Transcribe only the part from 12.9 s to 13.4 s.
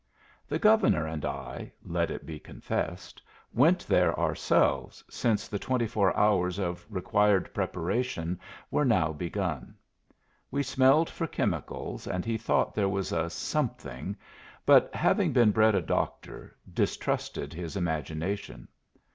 a